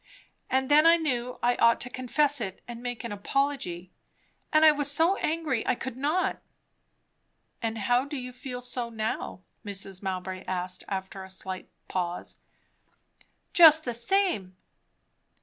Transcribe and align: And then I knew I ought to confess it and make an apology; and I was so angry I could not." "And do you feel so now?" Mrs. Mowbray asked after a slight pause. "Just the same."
And 0.49 0.71
then 0.71 0.87
I 0.87 0.95
knew 0.97 1.37
I 1.43 1.53
ought 1.57 1.79
to 1.81 1.89
confess 1.91 2.41
it 2.41 2.63
and 2.67 2.81
make 2.81 3.03
an 3.03 3.11
apology; 3.11 3.91
and 4.51 4.65
I 4.65 4.71
was 4.71 4.89
so 4.89 5.15
angry 5.17 5.63
I 5.67 5.75
could 5.75 5.95
not." 5.95 6.41
"And 7.61 7.77
do 8.09 8.17
you 8.17 8.33
feel 8.33 8.63
so 8.63 8.89
now?" 8.89 9.41
Mrs. 9.63 10.01
Mowbray 10.01 10.43
asked 10.47 10.83
after 10.87 11.23
a 11.23 11.29
slight 11.29 11.69
pause. 11.87 12.37
"Just 13.53 13.85
the 13.85 13.93
same." 13.93 14.57